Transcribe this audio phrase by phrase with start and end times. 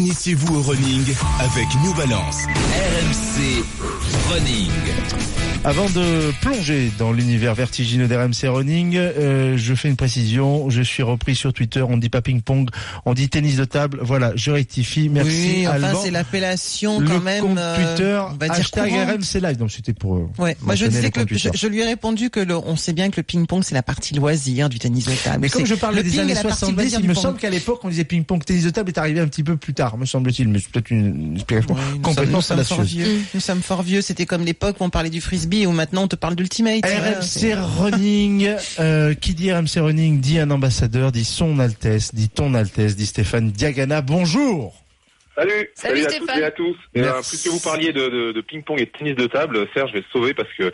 [0.00, 1.06] Initiez-vous au running
[1.38, 2.42] avec New Balance.
[2.44, 3.64] RMC
[4.30, 4.68] Running.
[5.64, 10.68] Avant de plonger dans l'univers vertigineux d'RMC Running, euh, je fais une précision.
[10.70, 11.82] Je suis repris sur Twitter.
[11.82, 12.68] On dit pas ping-pong,
[13.04, 13.98] on dit tennis de table.
[14.00, 15.08] Voilà, je rectifie.
[15.08, 15.54] Merci.
[15.60, 17.42] Oui, enfin, c'est l'appellation le quand même.
[17.42, 19.06] compte euh, Twitter, on va dire hashtag courant.
[19.06, 19.56] RMC Live.
[19.56, 20.16] Donc c'était pour.
[20.18, 20.56] euh, Ouais.
[20.60, 21.58] Moi, je disais le que le- compte je, Twitter.
[21.58, 24.14] je lui ai répondu que le, on sait bien que le ping-pong c'est la partie
[24.14, 25.38] loisir du tennis de table.
[25.40, 27.22] Mais comme je parlais le des années est la partie 70, loisir il me pong.
[27.22, 29.74] semble qu'à l'époque, on disait ping-pong, tennis de table est arrivé un petit peu plus
[29.74, 30.48] tard, me semble-t-il.
[30.48, 33.04] Mais c'est peut-être une explication complètement sommes, nous sommes fort fallacieuse.
[33.06, 33.20] vieux.
[33.34, 34.00] Nous sommes fort vieux.
[34.00, 36.80] C'était comme l'époque où on parlait du frisbee et où maintenant on te parle d'ultimate.
[36.84, 42.28] Voilà, RMC Running, euh, qui dit RMC Running dit un ambassadeur, dit son Altesse, dit
[42.28, 44.00] ton Altesse, dit Stéphane Diagana.
[44.00, 44.74] Bonjour.
[45.36, 46.26] Salut, Salut, à Stéphane.
[46.26, 46.76] toutes et à tous.
[46.94, 49.90] Et, euh, puisque vous parliez de, de, de ping-pong et de tennis de table, Serge,
[49.90, 50.72] je vais te sauver parce que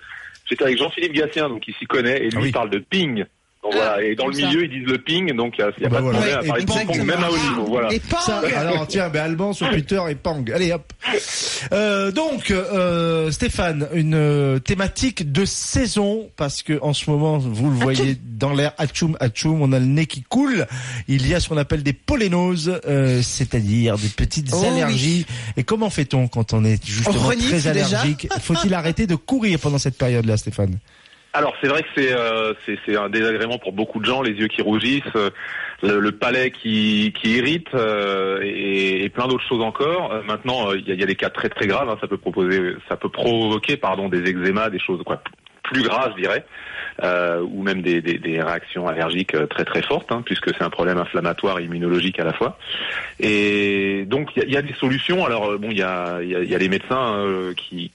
[0.48, 2.48] j'étais avec Jean-Philippe Gatien, donc il s'y connaît, et lui Ah oui.
[2.48, 3.24] il parle de ping.
[3.62, 4.46] Donc Ah, voilà, et dans le ça.
[4.48, 6.38] milieu ils disent le ping, donc il n'y a, y a Bah pas de problème
[6.38, 7.04] à parler de ping-pong, exactement.
[7.14, 7.64] même à haut niveau.
[7.66, 7.92] Voilà.
[7.92, 8.20] Et pas.
[8.20, 10.44] Ça, alors tiens, ben Alban sur Twitter et pang.
[10.52, 10.92] Allez hop.
[11.72, 17.70] Euh, donc euh, Stéphane, une euh, thématique de saison parce que en ce moment, vous
[17.70, 20.66] le voyez dans l'air, atchoum atchoum, on a le nez qui coule.
[21.06, 25.24] Il y a ce qu'on appelle des pollénoses, euh, c'est-à-dire des petites Oh, allergies.
[25.56, 28.26] Et comment fait-on quand on est justement On très allergique?
[28.40, 30.78] Faut-il arrêter de courir pendant cette période-là, Stéphane?
[31.34, 34.48] Alors c'est vrai que c'est euh, c'est un désagrément pour beaucoup de gens, les yeux
[34.48, 35.30] qui rougissent, euh,
[35.82, 40.22] le, palais qui qui irrite euh, et, et plein d'autres choses encore.
[40.26, 42.18] Maintenant il y, a, il y a des cas très très graves, hein, ça peut
[42.18, 45.22] proposer, ça peut provoquer pardon des eczémas, des choses quoi
[45.72, 46.44] plus graves je dirais,
[47.02, 48.02] euh, ou même des,
[48.42, 52.24] réactions allergiques euh, très très fortes, hein, puisque c'est un problème inflammatoire et immunologique à
[52.24, 52.58] la fois.
[53.20, 55.24] Et donc il y a, des solutions.
[55.24, 57.90] Alors euh, bon, il y a, les médecins euh, qui,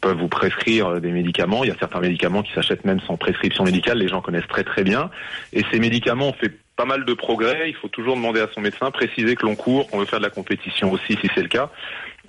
[0.00, 1.64] peuvent vous prescrire des médicaments.
[1.64, 3.98] Il y a certains médicaments qui s'achètent même sans prescription médicale.
[3.98, 5.10] Les gens connaissent très très bien.
[5.52, 7.68] Et ces médicaments ont fait pas mal de progrès.
[7.68, 10.24] Il faut toujours demander à son médecin, préciser que l'on court, qu'on veut faire de
[10.24, 11.70] la compétition aussi si c'est le cas.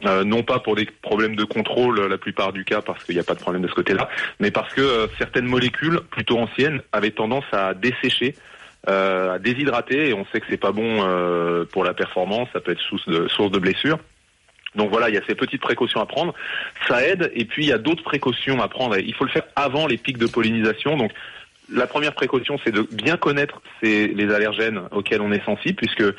[0.05, 3.13] Euh, non pas pour des problèmes de contrôle euh, la plupart du cas parce qu'il
[3.13, 6.39] n'y a pas de problème de ce côté-là, mais parce que euh, certaines molécules plutôt
[6.39, 8.33] anciennes avaient tendance à dessécher,
[8.89, 12.61] euh, à déshydrater et on sait que c'est pas bon euh, pour la performance, ça
[12.61, 13.99] peut être source de, source de blessures.
[14.73, 16.33] Donc voilà, il y a ces petites précautions à prendre,
[16.87, 18.97] ça aide et puis il y a d'autres précautions à prendre.
[18.97, 20.97] Il faut le faire avant les pics de pollinisation.
[20.97, 21.11] Donc
[21.73, 26.01] la première précaution, c'est de bien connaître ces, les allergènes auxquels on est sensible, puisque
[26.01, 26.13] euh,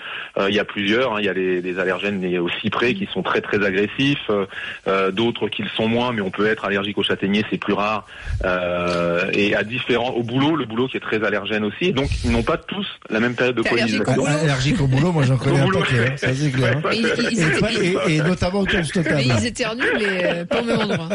[0.49, 1.15] il y a plusieurs.
[1.15, 1.17] hein.
[1.21, 4.47] il y a les, les allergènes liés au cyprès qui sont très très agressifs, euh,
[4.89, 7.73] euh, d'autres qui le sont moins, mais on peut être allergique au châtaignier, c'est plus
[7.75, 8.07] rare.
[8.45, 11.93] Euh, et à différents, au boulot, le boulot qui est très allergène aussi.
[11.93, 14.25] Donc ils n'ont pas tous la même période de T'es allergique au pollinisation.
[14.33, 15.81] boulot Allergique au boulot, moi j'en connais Au un boulot.
[15.81, 16.77] paquet, hein, ça c'est clair.
[16.85, 16.91] hein.
[16.93, 16.99] Ils,
[17.33, 17.73] ils Et, pas-
[18.11, 21.09] et- et notamment mais ils éternuent, mais euh, pas au même endroit.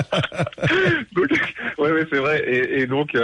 [1.13, 2.43] donc, ouais, ouais, c'est vrai.
[2.47, 3.15] Et, et donc,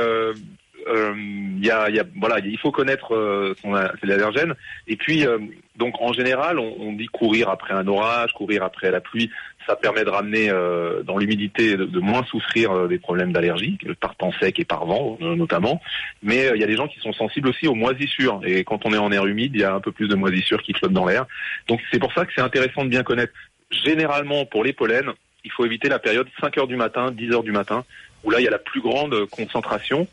[0.87, 4.53] il y a, y a, voilà, il faut connaître euh, son ses allergènes.
[4.87, 5.37] Et puis, euh,
[5.77, 9.29] donc, en général, on, on dit courir après un orage, courir après la pluie.
[9.65, 13.77] Ça permet de ramener euh, dans l'humidité, de, de moins souffrir euh, des problèmes d'allergie,
[14.01, 15.81] par temps sec et par vent euh, notamment.
[16.21, 18.41] Mais euh, il y a des gens qui sont sensibles aussi aux moisissures.
[18.45, 20.61] Et quand on est en air humide, il y a un peu plus de moisissures
[20.61, 21.25] qui flottent dans l'air.
[21.67, 23.33] Donc, c'est pour ça que c'est intéressant de bien connaître.
[23.71, 27.43] Généralement, pour les pollens, il faut éviter la période 5 heures du matin, 10 heures
[27.43, 27.83] du matin,
[28.23, 30.07] où là, il y a la plus grande concentration.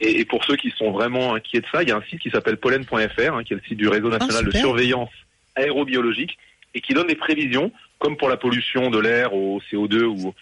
[0.00, 2.20] Et, et pour ceux qui sont vraiment inquiets de ça, il y a un site
[2.20, 5.10] qui s'appelle pollen.fr, hein, qui est le site du réseau national de surveillance
[5.54, 6.38] aérobiologique,
[6.74, 10.34] et qui donne des prévisions, comme pour la pollution de l'air au CO2 ou,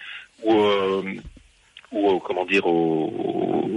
[0.42, 1.02] ou, euh,
[1.94, 3.12] ou au- comment dire, au,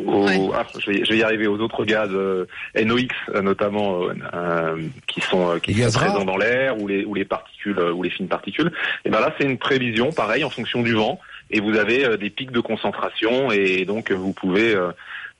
[0.07, 0.39] au- Ouais.
[0.55, 2.45] ah, je, vais, je vais y arriver aux autres gaz euh,
[2.75, 3.03] NOx
[3.35, 7.13] euh, notamment euh, euh, qui sont euh, qui sont présents dans l'air ou les ou
[7.13, 8.71] les particules euh, ou les fines particules.
[9.05, 11.19] Et ben là, c'est une prévision, pareil, en fonction du vent,
[11.51, 14.91] et vous avez euh, des pics de concentration, et donc euh, vous pouvez euh,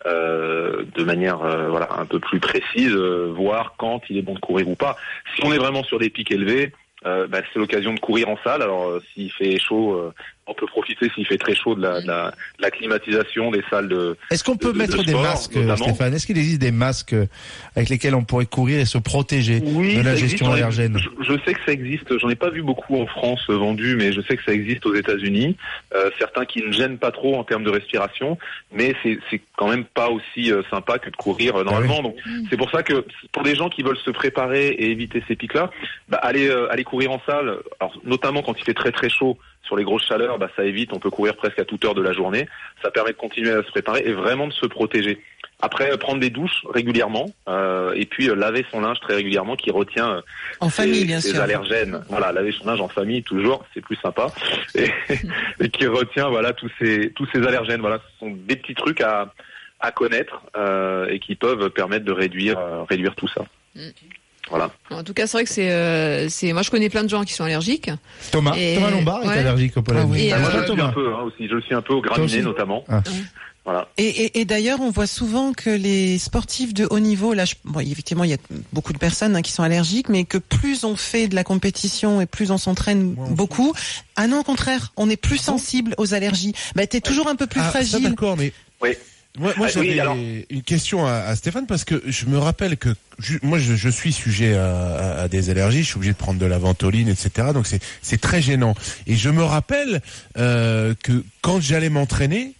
[0.06, 4.34] euh, de manière euh, voilà un peu plus précise euh, voir quand il est bon
[4.36, 4.96] de courir ou pas.
[5.36, 6.72] Si on est vraiment sur des pics élevés,
[7.06, 8.62] euh, bah, c'est l'occasion de courir en salle.
[8.62, 10.14] Alors euh, s'il fait chaud, euh,
[10.48, 13.64] on peut profiter s'il fait très chaud de la, de la, de la climatisation des
[13.70, 14.18] salles de.
[14.32, 15.76] Est-ce qu'on peut de- mettre de des sport, masques, notamment.
[15.76, 16.14] Stéphane?
[16.14, 17.16] Est-ce qu'il existe des masques
[17.76, 20.98] avec lesquels on pourrait courir et se protéger de la gestion existe, allergène?
[20.98, 22.18] Je, je sais que ça existe.
[22.20, 24.86] J'en ai pas vu beaucoup en France euh, vendus, mais je sais que ça existe
[24.86, 25.58] aux États-Unis.
[25.96, 28.38] Euh, certains qui ne gênent pas trop en termes de respiration,
[28.72, 32.02] mais c'est quand même pas aussi euh, sympa que de courir euh, normalement.
[32.02, 32.16] Donc
[32.50, 35.70] c'est pour ça que pour des gens qui veulent se préparer et éviter ces pics-là,
[36.10, 39.38] bah, aller aller courir en salle, alors, notamment quand il fait très très chaud.
[39.64, 42.02] Sur les grosses chaleurs, bah, ça évite, on peut courir presque à toute heure de
[42.02, 42.48] la journée.
[42.82, 45.22] Ça permet de continuer à se préparer et vraiment de se protéger.
[45.60, 49.56] Après, euh, prendre des douches régulièrement euh, et puis euh, laver son linge très régulièrement
[49.56, 50.22] qui retient euh,
[50.60, 51.42] En famille, ces- bien ces sûr.
[51.42, 52.02] allergènes.
[52.10, 54.28] Voilà, laver son linge en famille toujours, c'est plus sympa
[54.76, 54.86] et,
[55.60, 57.82] et qui retient voilà tous ces tous ces allergènes.
[57.82, 59.34] Voilà, ce sont des petits trucs à
[59.80, 63.44] à connaître euh, et qui peuvent permettre de réduire euh, réduire tout ça.
[64.50, 64.72] Voilà.
[64.92, 66.54] En tout cas, c'est vrai que c'est, euh, c'est.
[66.54, 67.90] Moi, je connais plein de gens qui sont allergiques.
[68.32, 70.04] Thomas, Et- Thomas Lombard est allergique au pollen.
[70.04, 70.30] Ah oui.
[70.30, 70.90] Bah, moi, euh, je le suis Thomas.
[70.90, 71.48] un peu hein, aussi.
[71.50, 72.84] Je le suis un peu au graminé notamment.
[72.88, 73.02] Ah.
[73.66, 73.90] Voilà.
[73.98, 77.56] Et, et, et d'ailleurs, on voit souvent que les sportifs de haut niveau, là, je-
[77.66, 78.38] bon, effectivement, il y a
[78.72, 82.22] beaucoup de personnes hein, qui sont allergiques, mais que plus on fait de la compétition
[82.22, 83.74] et plus on s'entraîne beaucoup,
[84.16, 86.54] ah non, au contraire, on est plus sensible aux allergies.
[86.78, 88.04] Bah, t'es toujours un peu plus Ah, ça, fragile.
[88.10, 88.92] d'accord, mais Oui.
[89.38, 90.16] Moi, moi Ah, oui, j'avais alors-
[90.50, 92.90] une question à, à Stéphane parce que je me rappelle que
[93.44, 96.40] moi je, je suis sujet à, à- à des allergies, je suis obligé de prendre
[96.40, 97.50] de la ventoline, etc.
[97.54, 98.76] Donc c'est c'est très gênant.
[99.08, 100.02] Et je me rappelle
[100.38, 102.54] euh, que quand j'allais m'entraîner.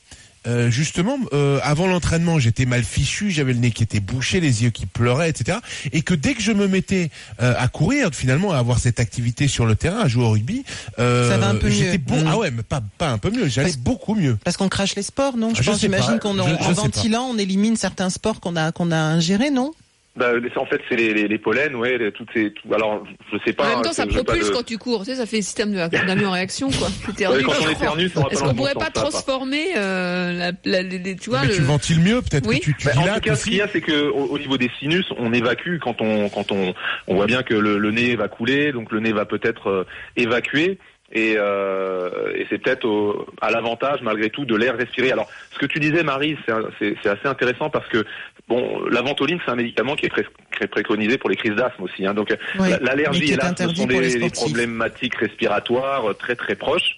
[0.46, 4.64] Euh, justement, euh, avant l'entraînement, j'étais mal fichu, j'avais le nez qui était bouché, les
[4.64, 5.58] yeux qui pleuraient, etc.
[5.92, 7.10] Et que dès que je me mettais
[7.42, 10.64] euh, à courir, finalement, à avoir cette activité sur le terrain, à jouer au rugby,
[11.00, 12.22] euh, Ça va un peu j'étais bon.
[12.22, 12.28] Mm.
[12.28, 14.38] Ah ouais, mais pas pas un peu mieux, j'allais beaucoup mieux.
[14.44, 15.52] Parce qu'on crache les sports, non?
[15.52, 19.52] Ah, je pense, j'imagine qu'en ventilant, on élimine certains sports qu'on a qu'on a ingérés,
[19.52, 19.74] non?
[20.18, 22.52] Bah, c'est- en fait, c'est les, les, les pollens, ouais, les- toutes ces.
[22.52, 23.66] tout- alors, je sais pas.
[23.66, 25.06] en même hein, temps, ça veux pas propulse de- quand tu cours.
[25.06, 26.88] Tu sais, ça fait système de d'amélioration, quoi.
[27.06, 29.04] T'éternues, Ouais, quand on éternue, ça va Est-ce qu'on pourrait bon pas sens, ça va
[29.06, 29.10] pas.
[29.12, 31.54] transformer euh, la, la- les- tu vois mais le...
[31.56, 32.60] tu ventiles mieux, peut-être Oui.
[32.60, 34.40] que tu, tu Bah, en tout cas, ce qu'il y a, c'est que au, au
[34.40, 36.74] niveau des sinus, on évacue quand on quand on
[37.08, 39.84] on voit bien que le, le nez va couler, donc le nez va peut-être euh,
[40.16, 40.80] évacuer.
[41.14, 45.10] Et, euh, et c'est peut-être au- à l'avantage malgré tout de l'air respiré.
[45.12, 48.04] Alors, ce que tu disais, Marie, c'est un- c'est c'est assez intéressant parce que
[48.48, 52.06] bon, la ventoline, c'est un médicament qui est, pré- préconisé pour les crises d'asthme aussi.
[52.06, 52.14] Hein.
[52.14, 52.30] Donc,
[52.60, 56.98] Oui, mais l'allergie et l'asthme sont des, problématiques respiratoires euh, très très proches.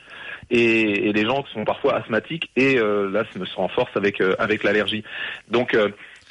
[0.51, 4.35] Et, et les gens qui sont parfois asthmatiques et euh, l'asthme se renforce avec euh,
[4.39, 5.03] avec l'allergie.
[5.51, 5.89] Donc euh,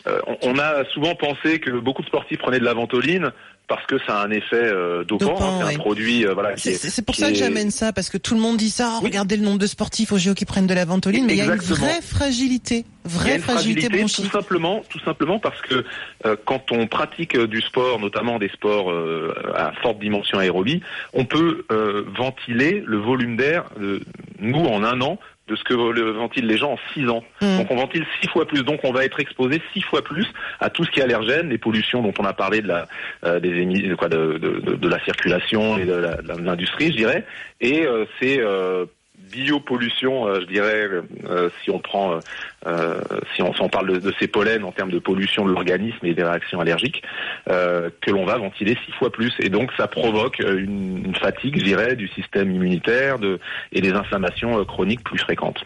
[0.09, 3.31] euh, on, on a souvent pensé que beaucoup de sportifs prenaient de la ventoline
[3.69, 5.75] parce que ça a un effet euh, dopant, Dopant, hein, c'est ouais.
[5.75, 8.17] un produit euh, voilà C'est est- c'est pour ça que est- j'amène ça, parce que
[8.19, 8.93] tout le monde dit ça.
[8.95, 9.09] Oh, Oui.
[9.11, 11.43] Regardez le nombre de sportifs au JO qui prennent de la ventoline, mais il y
[11.43, 15.85] a une vraie fragilité, vraie une fragilité fragilité, tout simplement, tout simplement parce que
[16.27, 20.81] euh, quand on pratique euh, du sport, notamment des sports euh, à forte dimension aérobie,
[21.13, 23.65] on peut euh, ventiler le volume d'air,
[24.41, 25.19] nous en un an,
[25.49, 27.25] de ce que le ventilent les gens en six ans.
[27.41, 27.59] Mm.
[27.59, 30.27] Donc on ventile six fois plus, donc on va être exposé six fois plus
[30.61, 32.87] à tout ce qui est allergène, les pollutions dont on a parlé de la
[33.25, 36.93] euh, des émis, quoi, de, de, de, de la circulation et de la- de l'industrie,
[36.93, 37.25] je dirais.
[37.61, 38.85] Et euh, c'est euh,
[39.31, 40.89] biopollution, euh, je dirais,
[41.25, 42.19] euh, si on prend, euh,
[42.67, 43.01] euh,
[43.35, 46.15] si on, si on parle de, ces pollens en termes de pollution de l'organisme et
[46.15, 47.03] des réactions allergiques,
[47.49, 49.33] euh, que l'on va ventiler six fois plus.
[49.41, 53.17] Et donc ça provoque euh, une, fatigue, je dirais, du système immunitaire
[53.73, 55.65] et des inflammations euh, chroniques plus fréquentes.